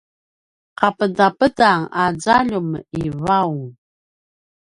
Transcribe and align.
’apedapedang 0.87 1.83
a 2.01 2.03
zaljum 2.23 2.69
i 3.01 3.03
vaung 3.23 3.63